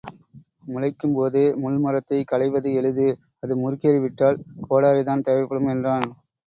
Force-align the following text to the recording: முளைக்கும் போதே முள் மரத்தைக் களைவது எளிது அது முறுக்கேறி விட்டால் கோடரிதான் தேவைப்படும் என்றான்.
முளைக்கும் 0.65 1.13
போதே 1.13 1.43
முள் 1.55 1.77
மரத்தைக் 1.77 2.27
களைவது 2.27 2.71
எளிது 2.73 3.07
அது 3.39 3.55
முறுக்கேறி 3.61 4.01
விட்டால் 4.01 4.39
கோடரிதான் 4.69 5.21
தேவைப்படும் 5.21 5.67
என்றான். 5.67 6.07